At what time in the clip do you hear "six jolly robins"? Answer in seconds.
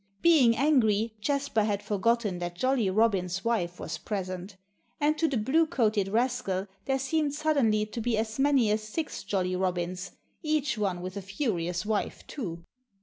8.81-10.13